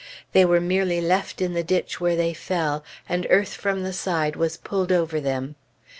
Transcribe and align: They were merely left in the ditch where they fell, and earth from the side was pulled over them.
They 0.31 0.45
were 0.45 0.59
merely 0.59 0.99
left 0.99 1.43
in 1.43 1.53
the 1.53 1.61
ditch 1.63 2.01
where 2.01 2.15
they 2.15 2.33
fell, 2.33 2.83
and 3.07 3.27
earth 3.29 3.53
from 3.53 3.83
the 3.83 3.93
side 3.93 4.35
was 4.35 4.57
pulled 4.57 4.91
over 4.91 5.21
them. 5.21 5.53